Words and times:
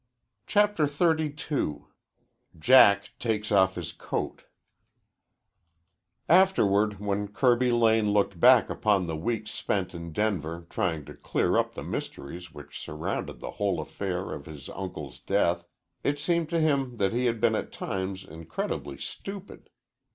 CHAPTER 0.47 0.87
XXXII 0.87 1.83
JACK 2.57 3.11
TAKES 3.19 3.51
OFF 3.51 3.75
HIS 3.75 3.91
COAT 3.91 4.45
Afterward, 6.27 6.99
when 6.99 7.27
Kirby 7.27 7.71
Lane 7.71 8.09
looked 8.11 8.39
back 8.39 8.71
upon 8.71 9.05
the 9.05 9.15
weeks 9.15 9.51
spent 9.51 9.93
in 9.93 10.11
Denver 10.11 10.65
trying 10.71 11.05
to 11.05 11.13
clear 11.13 11.55
up 11.55 11.75
the 11.75 11.83
mysteries 11.83 12.51
which 12.51 12.79
surrounded 12.79 13.41
the 13.41 13.51
whole 13.51 13.79
affair 13.79 14.31
of 14.33 14.47
his 14.47 14.69
uncle's 14.69 15.19
death, 15.19 15.67
it 16.03 16.19
seemed 16.19 16.49
to 16.49 16.59
him 16.59 16.97
that 16.97 17.13
he 17.13 17.25
had 17.27 17.39
been 17.39 17.53
at 17.53 17.71
times 17.71 18.23
incredibly 18.23 18.97
stupid. 18.97 19.69